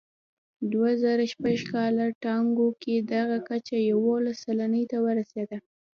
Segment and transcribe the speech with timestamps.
[0.71, 5.57] دوه زره شپږ کال ټاکنو کې دغه کچه یوولس سلنې ته ورسېده.